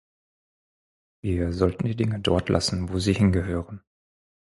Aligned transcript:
Wir 1.23 1.53
sollten 1.53 1.85
die 1.85 1.95
Dinge 1.95 2.19
dort 2.19 2.49
lassen, 2.49 2.89
wo 2.89 2.97
sie 2.97 3.13
hingehören. 3.13 3.83